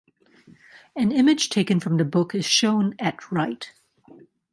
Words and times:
An 0.95 1.11
image 1.11 1.49
taken 1.49 1.79
from 1.79 1.97
the 1.97 2.03
book 2.05 2.33
is 2.33 2.43
shown 2.47 2.95
at 2.97 3.31
right. 3.31 3.71